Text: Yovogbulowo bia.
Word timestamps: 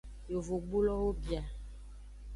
Yovogbulowo 0.31 1.07
bia. 1.23 1.43